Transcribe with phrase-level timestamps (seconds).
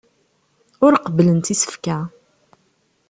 [0.85, 1.97] Ur qebblent isefka.